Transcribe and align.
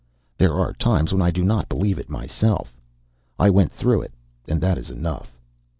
There 0.35 0.55
are 0.55 0.73
times 0.73 1.13
when 1.13 1.21
I 1.21 1.29
do 1.29 1.43
not 1.43 1.69
believe 1.69 1.99
it 1.99 2.09
myself. 2.09 2.75
I 3.37 3.51
went 3.51 3.71
through 3.71 4.01
it, 4.01 4.13
and 4.47 4.59
that 4.59 4.79
is 4.79 4.89
enough. 4.89 5.37